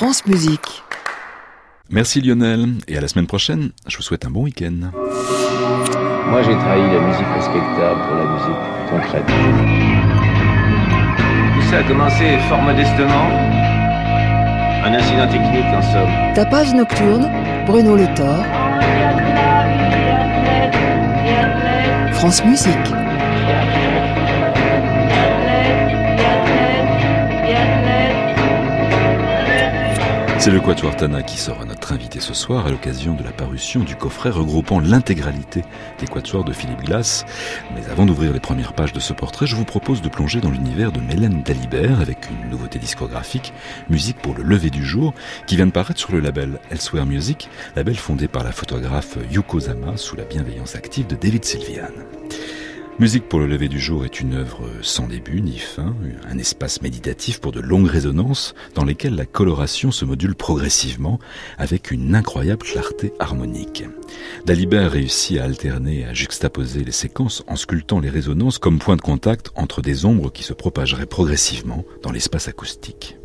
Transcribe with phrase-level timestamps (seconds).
[0.00, 0.82] France Musique.
[1.90, 4.90] Merci Lionel, et à la semaine prochaine, je vous souhaite un bon week-end.
[6.30, 9.26] Moi j'ai trahi la musique respectable pour la musique concrète.
[11.54, 13.28] Tout ça a commencé fort modestement.
[14.86, 16.34] Un incident technique en somme.
[16.34, 17.30] Tapage nocturne,
[17.66, 18.42] Bruno Le Thor.
[22.14, 22.99] France Musique.
[30.40, 33.80] C'est le Quatuor Tana qui sera notre invité ce soir à l'occasion de la parution
[33.80, 35.62] du coffret regroupant l'intégralité
[35.98, 37.26] des Quatuors de Philippe Glass.
[37.74, 40.50] Mais avant d'ouvrir les premières pages de ce portrait, je vous propose de plonger dans
[40.50, 43.52] l'univers de Mélène Dalibert avec une nouveauté discographique,
[43.90, 45.12] Musique pour le lever du jour,
[45.46, 49.60] qui vient de paraître sur le label Elsewhere Music, label fondé par la photographe Yuko
[49.60, 51.92] Zama sous la bienveillance active de David Sylvian.
[53.00, 55.96] Musique pour le lever du jour est une œuvre sans début ni fin,
[56.28, 61.18] un espace méditatif pour de longues résonances dans lesquelles la coloration se module progressivement
[61.56, 63.84] avec une incroyable clarté harmonique.
[64.44, 68.96] Dalibert réussit à alterner et à juxtaposer les séquences en sculptant les résonances comme point
[68.96, 73.16] de contact entre des ombres qui se propageraient progressivement dans l'espace acoustique.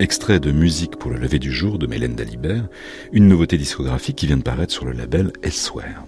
[0.00, 2.66] Extrait de Musique pour le lever du jour de Mélène Dalibert,
[3.12, 6.04] une nouveauté discographique qui vient de paraître sur le label Elsewhere.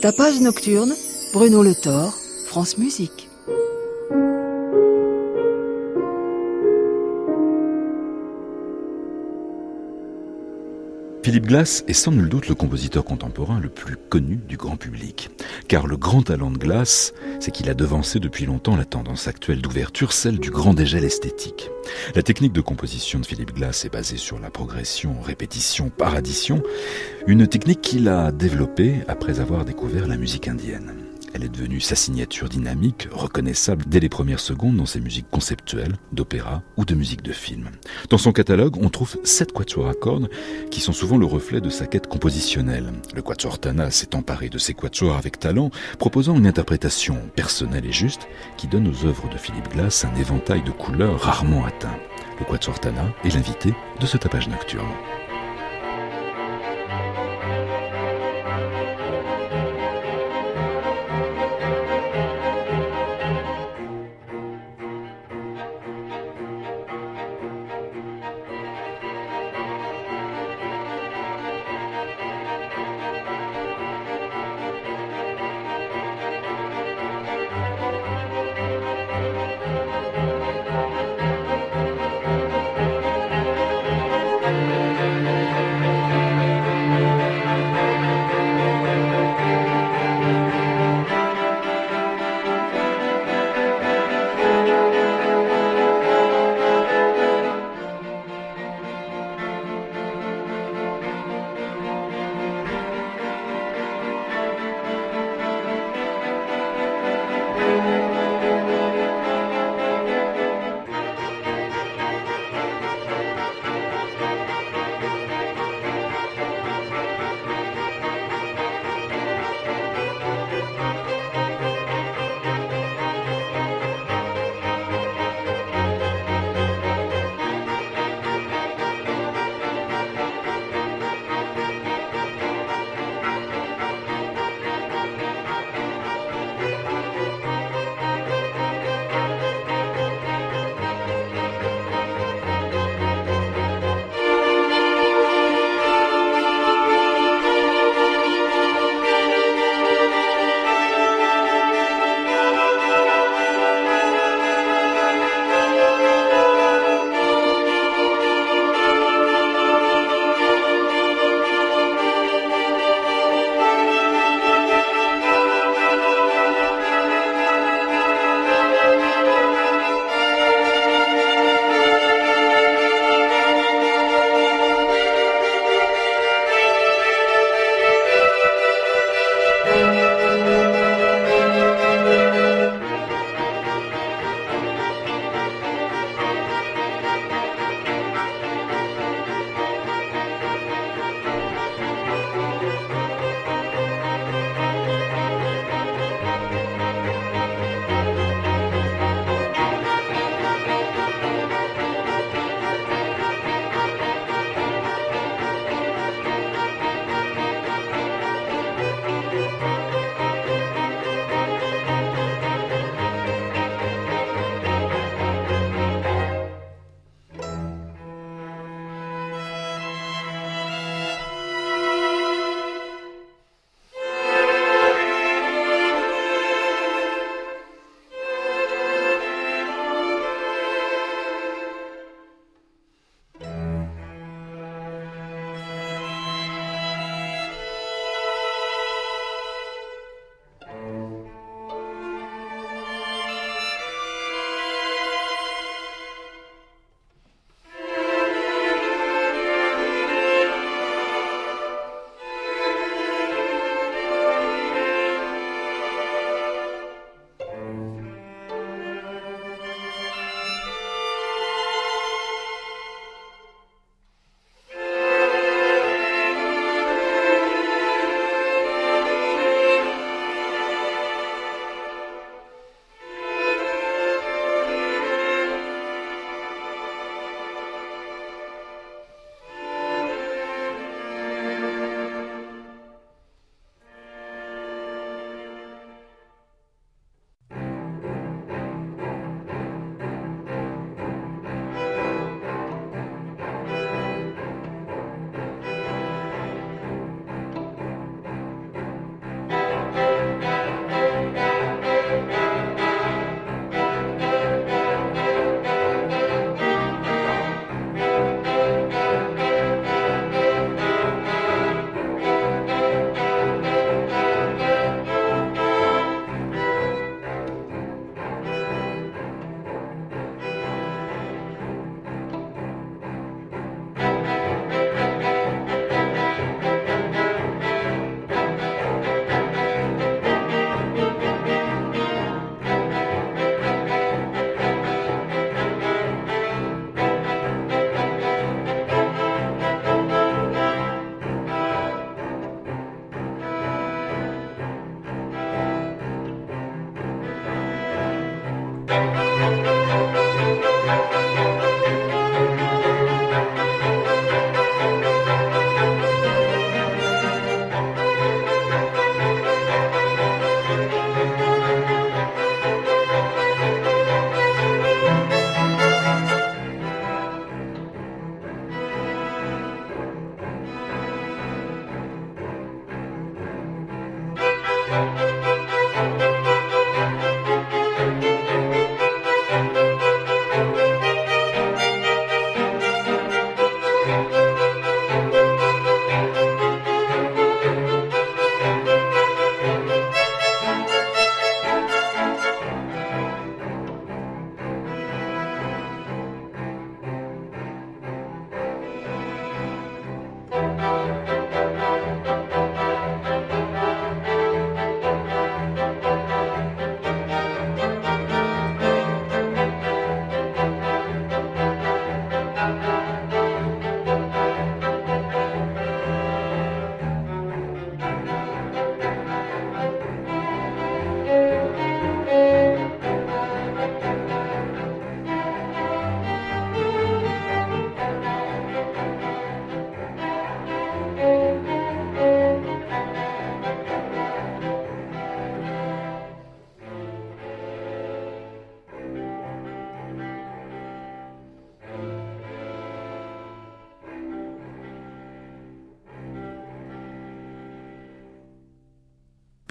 [0.00, 0.94] Tapage nocturne,
[1.32, 2.14] Bruno Le Thor,
[2.46, 3.28] France Musique.
[11.32, 15.30] Philippe Glass est sans nul doute le compositeur contemporain le plus connu du grand public.
[15.66, 19.62] Car le grand talent de Glass, c'est qu'il a devancé depuis longtemps la tendance actuelle
[19.62, 21.70] d'ouverture, celle du grand dégel esthétique.
[22.14, 26.62] La technique de composition de Philippe Glass est basée sur la progression, répétition par addition,
[27.26, 31.01] une technique qu'il a développée après avoir découvert la musique indienne.
[31.34, 35.96] Elle est devenue sa signature dynamique, reconnaissable dès les premières secondes dans ses musiques conceptuelles,
[36.12, 37.70] d'opéra ou de musique de film.
[38.10, 40.28] Dans son catalogue, on trouve sept quatuors à cordes
[40.70, 42.92] qui sont souvent le reflet de sa quête compositionnelle.
[43.14, 47.92] Le quatuor Tana s'est emparé de ces quatuors avec talent, proposant une interprétation personnelle et
[47.92, 51.96] juste qui donne aux œuvres de Philippe Glass un éventail de couleurs rarement atteint.
[52.38, 54.88] Le quatuor Tana est l'invité de ce tapage nocturne.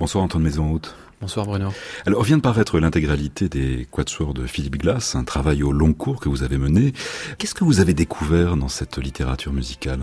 [0.02, 0.96] Bonsoir Antoine Maison-Haute.
[1.22, 1.70] Bonsoir Bruno.
[2.08, 6.20] Alors vient de paraître l'intégralité des Quatuors de Philippe Glass, un travail au long cours
[6.20, 6.94] que vous avez mené.
[7.38, 10.00] Qu'est-ce que vous avez découvert dans cette littérature musicale?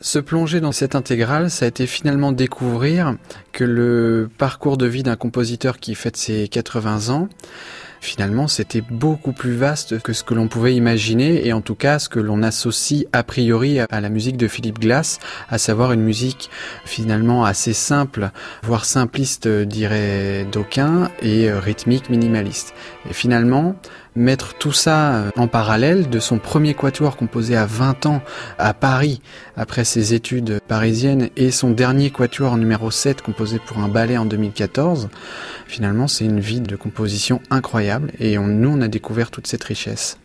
[0.00, 3.16] Se plonger dans cette intégrale, ça a été finalement découvrir
[3.52, 7.28] que le parcours de vie d'un compositeur qui fête ses 80 ans,
[8.00, 11.98] finalement, c'était beaucoup plus vaste que ce que l'on pouvait imaginer et en tout cas
[11.98, 16.02] ce que l'on associe a priori à la musique de Philippe Glass, à savoir une
[16.02, 16.50] musique
[16.84, 18.30] finalement assez simple,
[18.62, 22.74] voire simpliste, dirait d'aucuns, et rythmique minimaliste.
[23.08, 23.76] Et finalement,
[24.16, 28.22] mettre tout ça euh, en parallèle de son premier quatuor composé à 20 ans
[28.58, 29.20] à Paris
[29.56, 34.24] après ses études parisiennes et son dernier quatuor numéro 7 composé pour un ballet en
[34.24, 35.08] 2014.
[35.66, 40.18] Finalement, c'est une vie de composition incroyable et nous, on a découvert toute cette richesse.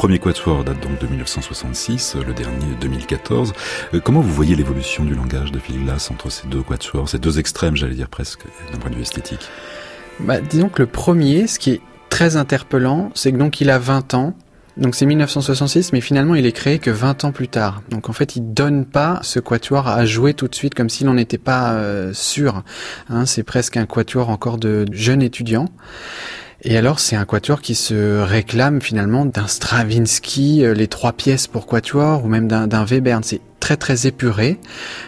[0.00, 3.52] Premier quatuor date donc de 1966, le dernier 2014.
[3.92, 7.18] Euh, comment vous voyez l'évolution du langage de Philippe Glass entre ces deux quatuors, ces
[7.18, 9.46] deux extrêmes, j'allais dire presque, d'un point de vue esthétique?
[10.20, 13.78] Bah, Disons que le premier, ce qui est très interpellant, c'est que donc il a
[13.78, 14.34] 20 ans,
[14.78, 17.82] donc c'est 1966, mais finalement il est créé que 20 ans plus tard.
[17.90, 21.08] Donc en fait il donne pas ce quatuor à jouer tout de suite comme s'il
[21.08, 22.62] n'en était pas euh, sûr.
[23.10, 25.68] Hein, c'est presque un quatuor encore de jeunes étudiants.
[26.62, 31.46] Et alors, c'est un quatuor qui se réclame finalement d'un Stravinsky, euh, les trois pièces
[31.46, 33.22] pour quatuor, ou même d'un Webern.
[33.22, 34.58] C'est très très épuré.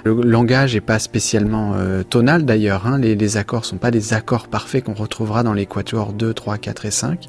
[0.05, 2.87] Le langage est pas spécialement euh, tonal d'ailleurs.
[2.87, 2.99] Hein.
[2.99, 6.57] Les, les, accords sont pas des accords parfaits qu'on retrouvera dans les quatuors 2, 3,
[6.57, 7.29] 4 et 5.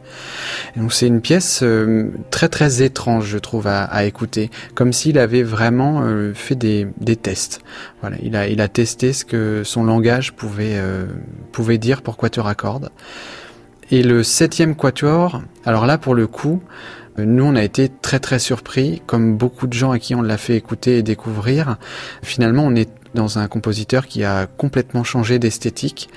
[0.76, 4.94] Et donc c'est une pièce euh, très très étrange, je trouve, à, à écouter, comme
[4.94, 7.62] s'il avait vraiment fait des, des, tests.
[8.02, 10.80] Voilà, il a il a testé ce que son langage pouvait
[11.52, 12.56] pouvait dire pour quatuor à.
[13.92, 16.62] Et le septième quatuor, alors là pour le coup,
[17.20, 20.22] euh, nous on a été très très surpris, comme beaucoup de gens à qui on
[20.22, 21.78] l'a fait écouter et découvrir.
[22.22, 26.10] Finalement on est dans un compositeur qui a complètement changé d'esthétique,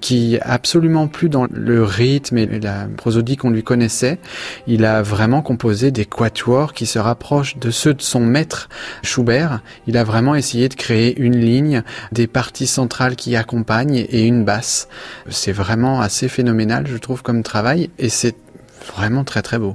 [0.00, 4.18] qui absolument plus dans le rythme et la prosodie qu'on lui connaissait.
[4.66, 8.68] Il a vraiment composé des quatuors qui se rapprochent de ceux de son maître
[9.02, 9.62] Schubert.
[9.86, 14.44] Il a vraiment essayé de créer une ligne, des parties centrales qui accompagnent et une
[14.44, 14.88] basse.
[15.28, 18.36] C'est vraiment assez phénoménal, je trouve, comme travail et c'est
[18.94, 19.74] vraiment très très beau.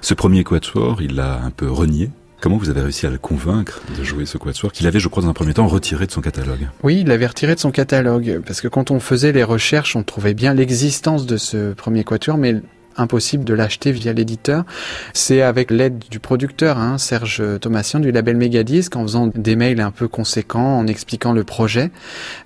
[0.00, 2.10] Ce premier quatuor, il l'a un peu renié
[2.44, 5.22] Comment vous avez réussi à le convaincre de jouer ce quatuor qu'il avait, je crois,
[5.22, 8.42] dans un premier temps retiré de son catalogue Oui, il l'avait retiré de son catalogue
[8.44, 12.36] parce que quand on faisait les recherches, on trouvait bien l'existence de ce premier quatuor,
[12.36, 12.56] mais
[12.96, 14.64] impossible de l'acheter via l'éditeur.
[15.12, 19.80] C'est avec l'aide du producteur, hein, Serge Thomasian du label Megadisc, en faisant des mails
[19.80, 21.90] un peu conséquents, en expliquant le projet,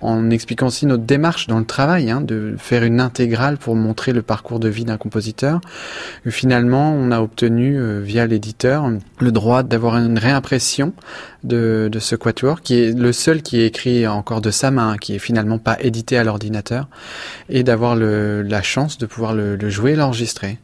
[0.01, 4.13] en expliquant aussi notre démarche dans le travail, hein, de faire une intégrale pour montrer
[4.13, 5.61] le parcours de vie d'un compositeur.
[6.27, 10.93] Finalement, on a obtenu euh, via l'éditeur le droit d'avoir une réimpression
[11.43, 14.97] de, de, ce quatuor, qui est le seul qui est écrit encore de sa main,
[14.97, 16.87] qui est finalement pas édité à l'ordinateur,
[17.49, 20.59] et d'avoir la chance de pouvoir le, le jouer et l'enregistrer.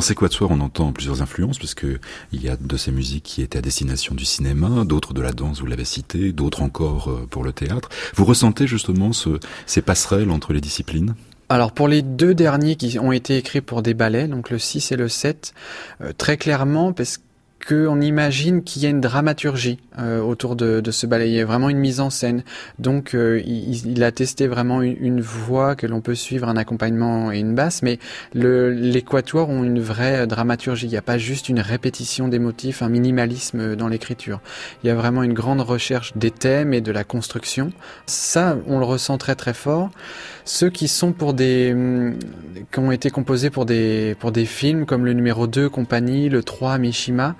[0.00, 1.86] Ces quatuors, on entend plusieurs influences, puisque
[2.32, 5.32] il y a de ces musiques qui étaient à destination du cinéma, d'autres de la
[5.32, 7.88] danse, vous l'avez cité, d'autres encore euh, pour le théâtre.
[8.14, 11.14] Vous ressentez justement ce, ces passerelles entre les disciplines?
[11.48, 14.92] Alors pour les deux derniers qui ont été écrits pour des ballets, donc le 6
[14.92, 15.52] et le 7,
[16.00, 17.22] euh, très clairement, parce que
[17.66, 21.28] qu'on imagine qu'il y a une dramaturgie euh, autour de, de, ce ballet.
[21.28, 22.42] Il y a vraiment une mise en scène.
[22.78, 26.56] Donc, euh, il, il, a testé vraiment une, une voix que l'on peut suivre, un
[26.56, 27.98] accompagnement et une basse, mais
[28.34, 30.86] le, les quatuors ont une vraie dramaturgie.
[30.86, 34.40] Il n'y a pas juste une répétition des motifs, un minimalisme dans l'écriture.
[34.82, 37.72] Il y a vraiment une grande recherche des thèmes et de la construction.
[38.06, 39.90] Ça, on le ressent très très fort.
[40.44, 41.74] Ceux qui sont pour des,
[42.72, 46.42] qui ont été composés pour des, pour des films comme le numéro 2 Compagnie, le
[46.42, 47.36] 3 Mishima,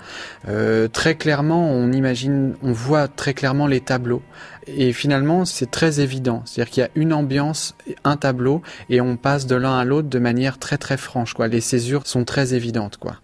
[0.48, 4.22] euh, très clairement, on imagine, on voit très clairement les tableaux.
[4.66, 6.42] Et finalement, c'est très évident.
[6.44, 10.08] C'est-à-dire qu'il y a une ambiance, un tableau, et on passe de l'un à l'autre
[10.08, 11.34] de manière très très franche.
[11.34, 11.48] Quoi.
[11.48, 12.96] Les césures sont très évidentes.
[12.96, 13.16] Quoi.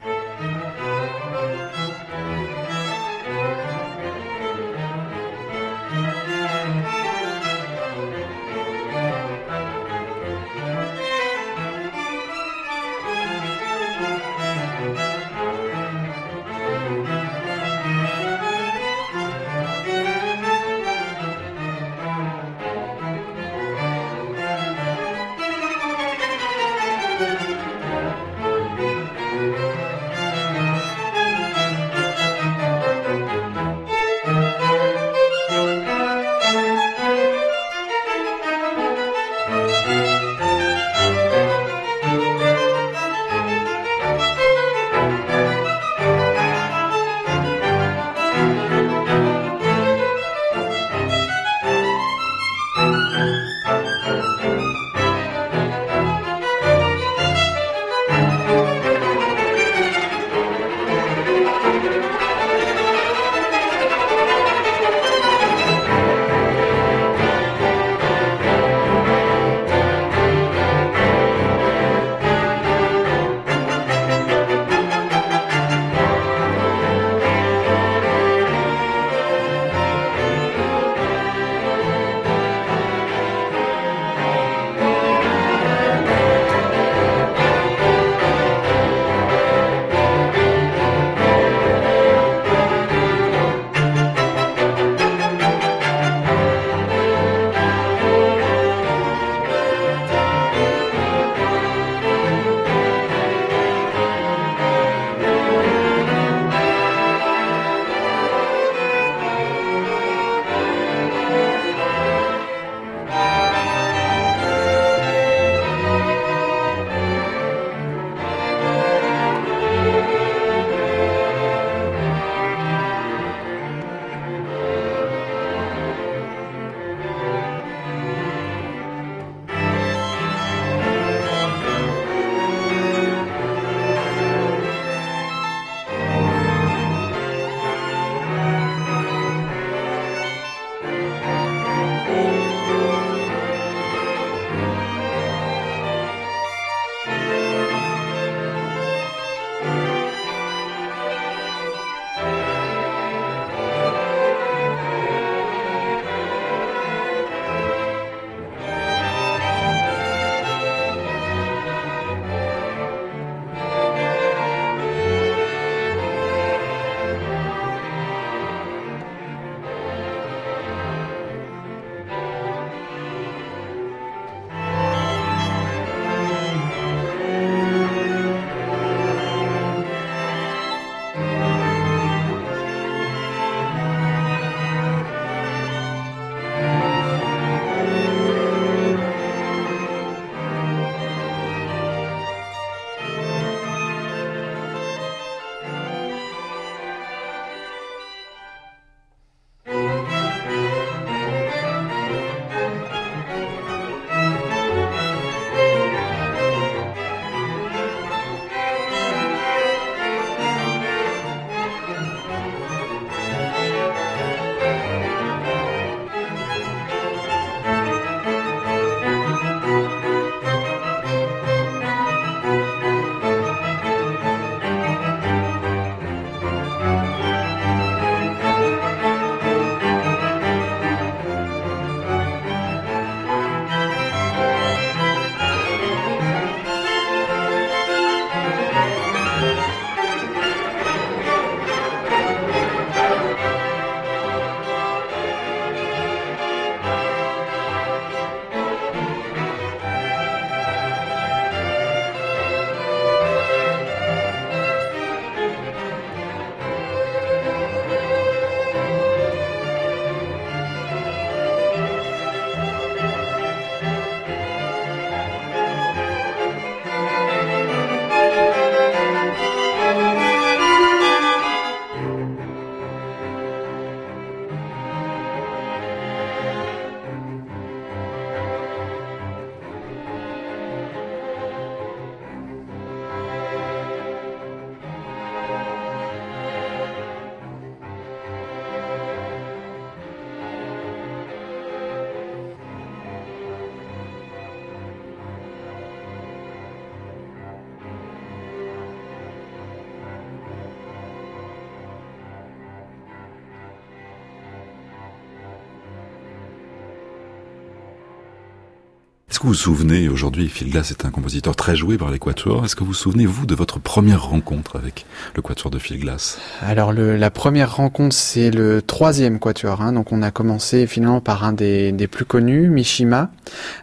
[309.38, 312.18] Est-ce que vous vous souvenez, aujourd'hui, Phil Glass est un compositeur très joué par les
[312.18, 315.78] quatuors, est-ce que vous vous souvenez, vous, de votre première rencontre avec le quatuor de
[315.78, 319.80] Phil Glass Alors, le, la première rencontre, c'est le troisième quatuor.
[319.80, 323.30] Hein, donc, on a commencé finalement par un des, des plus connus, Mishima,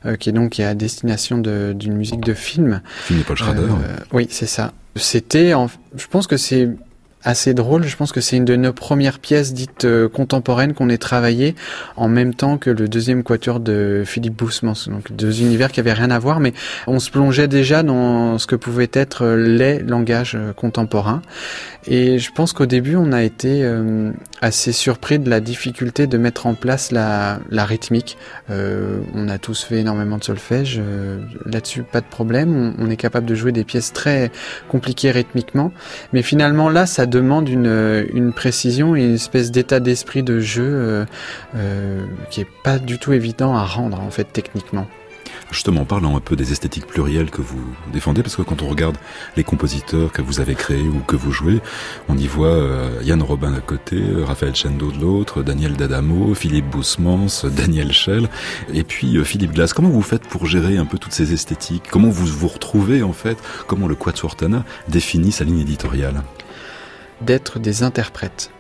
[0.06, 2.82] euh, qui est donc à destination d'une musique de film.
[3.06, 3.62] Film de Paul Schrader.
[3.62, 4.74] Euh, oui, c'est ça.
[4.98, 5.54] C'était,
[5.96, 6.68] je pense que c'est
[7.26, 7.84] assez drôle.
[7.84, 11.56] Je pense que c'est une de nos premières pièces dites euh, contemporaines qu'on ait travaillé
[11.98, 14.88] en même temps que le deuxième quatuor de Philippe Bousmans.
[14.88, 16.54] Donc deux univers qui avaient rien à voir, mais
[16.88, 21.22] on se plongeait déjà dans ce que pouvaient être les langages euh, contemporains.
[21.88, 24.12] Et je pense qu'au début, on a été euh,
[24.42, 28.18] assez surpris de la difficulté de mettre en place la, la rythmique.
[28.50, 32.74] Euh, on a tous fait énormément de solfège, euh, là-dessus pas de problème.
[32.80, 34.32] On, est capable de jouer des pièces très
[34.68, 35.72] compliquées rythmiquement,
[36.12, 41.06] mais finalement là, ça demande une, précision et une espèce d'état d'esprit de jeu
[42.30, 44.88] qui est pas du tout évident à rendre en fait techniquement.
[45.52, 48.98] Justement, parlons un peu des esthétiques plurielles que vous défendez, parce que quand on regarde
[49.38, 51.62] les compositeurs que vous avez créés ou que vous jouez,
[52.10, 56.70] on y voit euh, Yann Robin d'un côté, Raphaël Chendo de l'autre, Daniel Dadamo, Philippe
[56.70, 58.28] Bousmans, Daniel Schell,
[58.74, 59.74] et puis euh, Philippe Glass.
[59.74, 61.84] Comment vous faites pour gérer un peu toutes ces esthétiques?
[61.92, 63.38] Comment vous vous retrouvez en fait?
[63.68, 66.24] Comment le Quatuortana définit sa ligne éditoriale?
[67.22, 68.52] D'être des interprètes.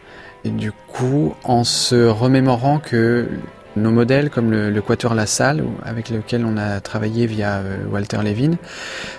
[0.43, 3.27] Et du coup, en se remémorant que
[3.75, 7.77] nos modèles, comme le, le Quatuor La Salle, avec lequel on a travaillé via euh,
[7.91, 8.57] Walter Levin,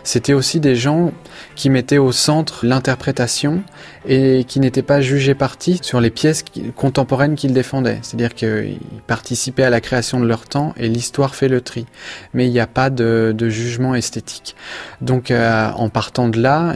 [0.02, 1.12] c'était aussi des gens
[1.54, 3.62] qui mettaient au centre l'interprétation
[4.06, 7.98] et qui n'étaient pas jugés partis sur les pièces contemporaines qu'ils défendaient.
[8.02, 11.86] C'est-à-dire qu'ils participaient à la création de leur temps et l'histoire fait le tri.
[12.32, 14.56] Mais il n'y a pas de, jugement esthétique.
[15.00, 16.74] Donc euh, en partant de là,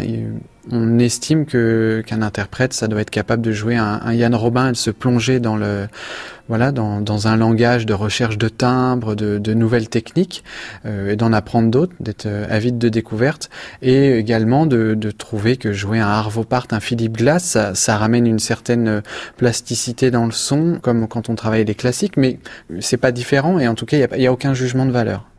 [0.70, 4.68] on estime que qu'un interprète, ça doit être capable de jouer un, un Yann Robin
[4.68, 5.86] et de se plonger dans le
[6.48, 10.42] voilà dans, dans un langage de recherche de timbres, de, de nouvelles techniques
[10.84, 13.50] euh, et d'en apprendre d'autres, d'être euh, avide de découvertes
[13.82, 17.96] et également de, de, trouver que jouer un Arvo Part, un Philippe Glass, ça, ça,
[17.96, 19.00] ramène une certaine
[19.36, 22.40] plasticité dans le son, comme quand on travaille les classiques, mais
[22.80, 25.29] c'est pas différent et en tout cas il n'y a, a aucun jugement de valeur.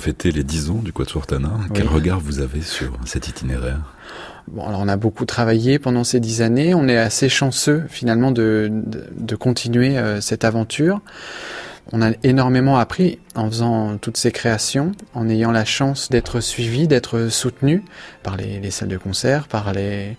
[0.00, 1.52] Fêter les 10 ans du Quatuor Tana.
[1.74, 3.94] Quel regard vous avez sur cet itinéraire?
[4.48, 6.74] Bon, alors on a beaucoup travaillé pendant ces dix années.
[6.74, 11.00] On est assez chanceux finalement de, de, continuer euh, cette aventure.
[11.92, 16.86] On a énormément appris en faisant toutes ces créations, en ayant la chance d'être suivi,
[16.86, 17.82] d'être soutenu
[18.22, 20.16] par les, salles de concert, par les,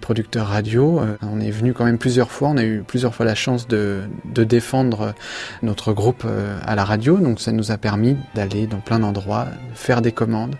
[0.00, 1.00] producteurs radio.
[1.00, 3.68] Euh, on est venu quand même plusieurs fois, on a eu plusieurs fois la chance
[3.68, 5.14] de, défendre
[5.62, 9.44] notre groupe euh, à la radio, donc ça nous a permis d'aller dans plein d'endroits,
[9.44, 10.56] de faire des commandes,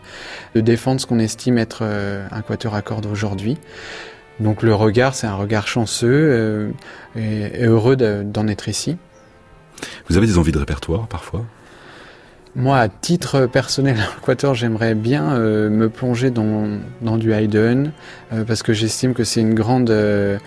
[0.54, 3.56] de défendre ce qu'on estime être euh, un quatuor à cordes aujourd'hui.
[4.40, 6.72] Donc le regard, c'est un regard chanceux
[7.14, 8.96] et heureux d'en être ici.
[10.08, 11.44] Vous avez des envies de répertoire parfois?
[12.56, 16.80] Moi, à titre personnel, Quator, j'aimerais bien euh, me plonger dans,
[17.16, 17.92] du Haydn,
[18.32, 20.38] euh, parce que j'estime que c'est une grande, euh,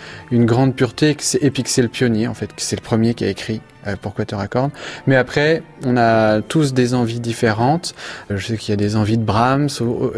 [0.76, 3.62] pureté, et que c'est le pionnier, en fait, que c'est le premier qui a écrit
[4.02, 4.70] pour Quater Accord.
[5.08, 7.94] Mais après, on a tous des envies différentes.
[8.32, 9.70] Euh, je sais qu'il y a des envies de Brahms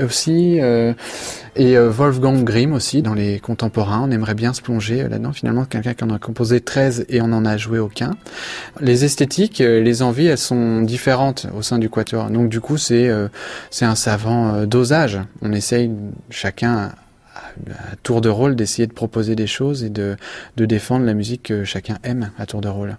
[0.03, 0.93] aussi, euh,
[1.55, 4.01] et Wolfgang Grimm aussi, dans les contemporains.
[4.03, 5.31] On aimerait bien se plonger là-dedans.
[5.31, 8.11] Finalement, quelqu'un qui en a composé 13 et on n'en a joué aucun.
[8.81, 12.29] Les esthétiques, les envies, elles sont différentes au sein du Quatuor.
[12.29, 13.09] Donc du coup, c'est
[13.71, 15.17] c'est un savant dosage.
[15.41, 15.91] On essaye
[16.29, 16.91] chacun
[17.69, 20.17] à tour de rôle d'essayer de proposer des choses et de,
[20.57, 22.97] de défendre la musique que chacun aime à tour de rôle.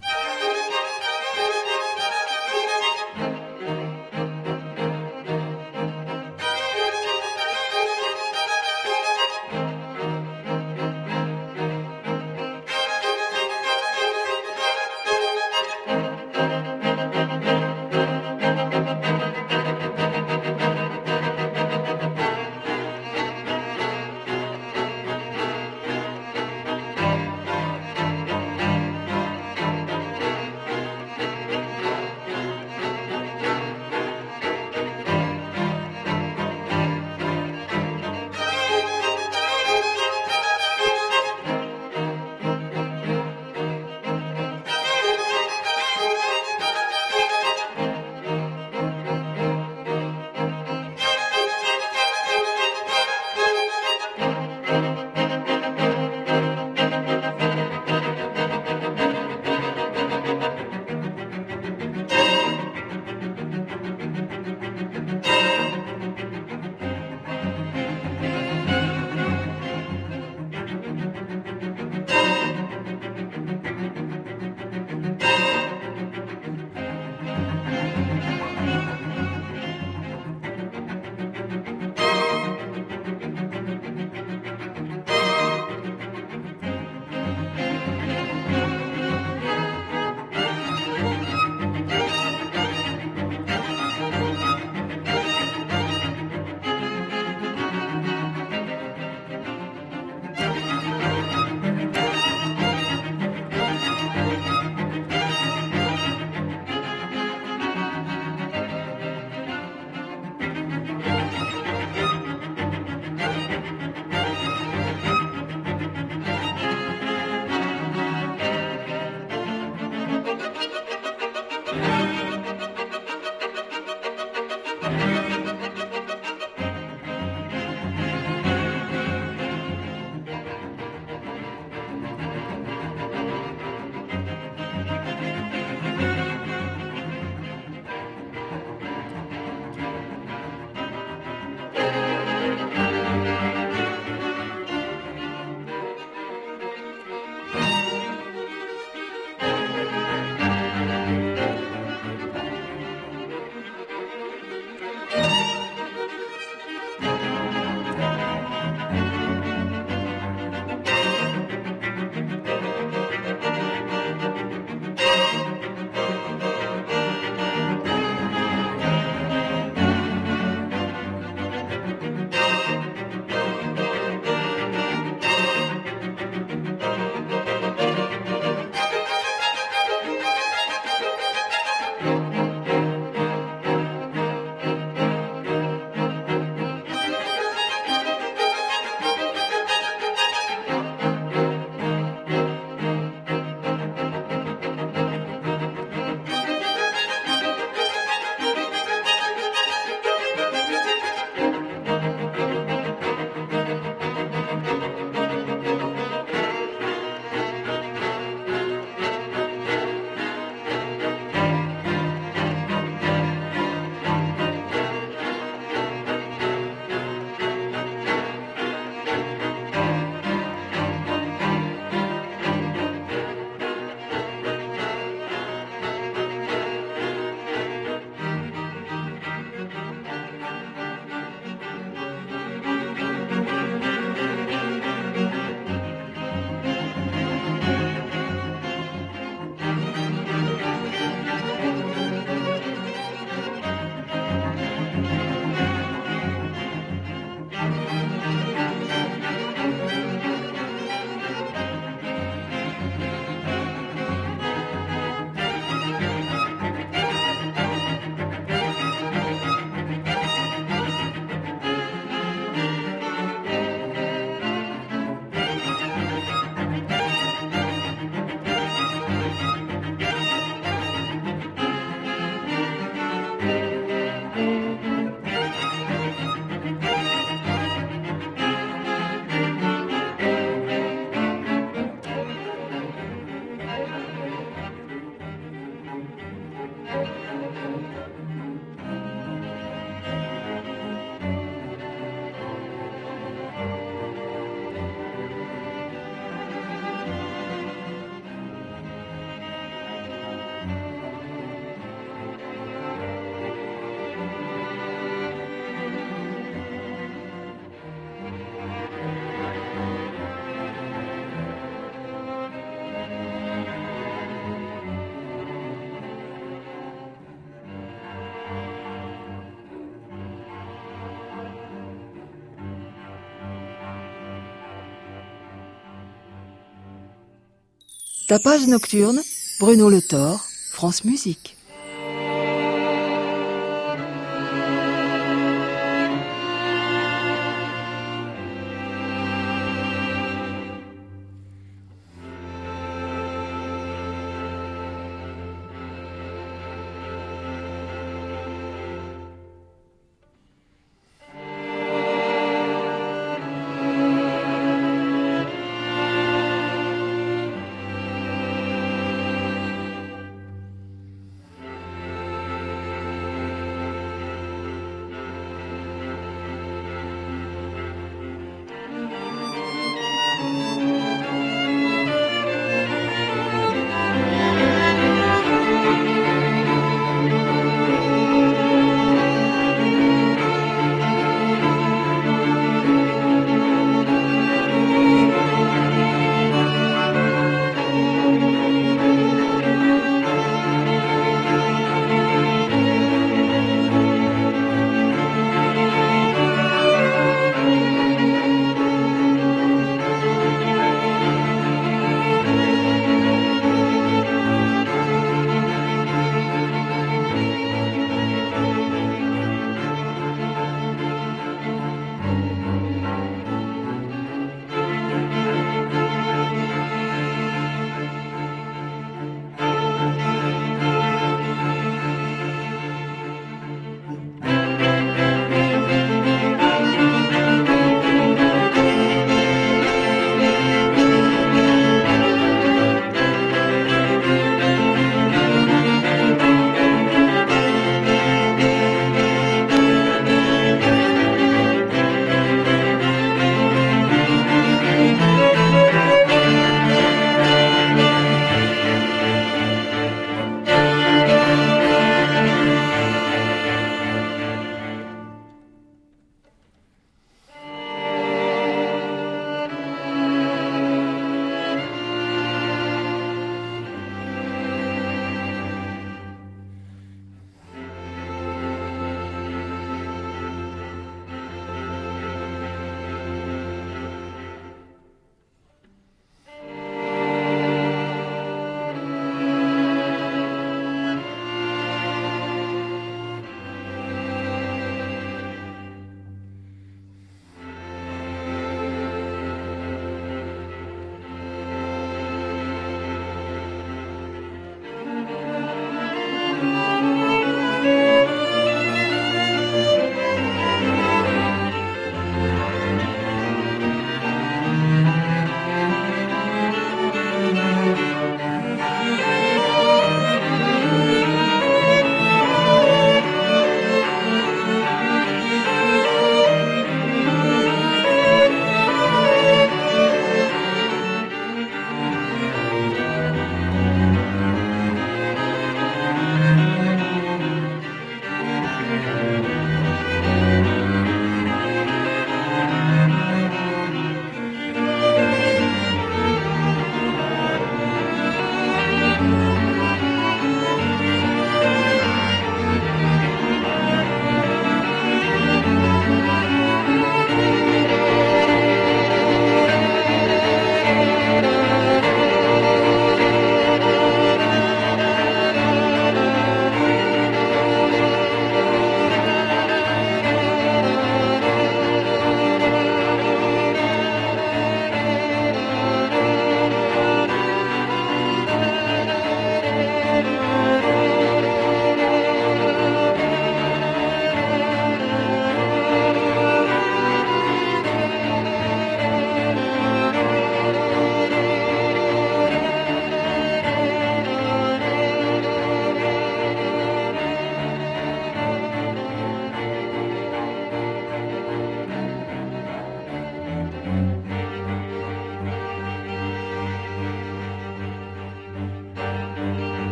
[328.27, 329.21] Tapage nocturne,
[329.57, 331.56] Bruno Le Thor, France Musique.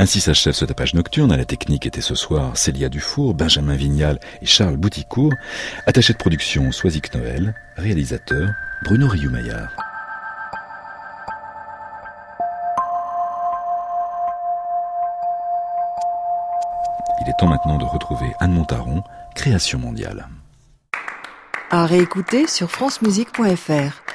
[0.00, 1.32] Ainsi s'achève ce tapage nocturne.
[1.32, 5.34] À la technique était ce soir Célia Dufour, Benjamin Vignal et Charles Bouticourt.
[5.86, 7.52] Attaché de production Soisic Noël.
[7.76, 8.48] Réalisateur
[8.84, 9.70] Bruno Rioumaillard.
[17.20, 19.02] Il est temps maintenant de retrouver Anne Montaron,
[19.34, 20.28] Création mondiale.
[21.70, 24.07] À réécouter sur francemusique.fr.